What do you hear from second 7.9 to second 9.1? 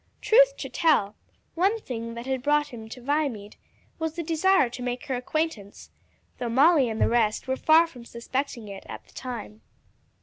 suspecting it at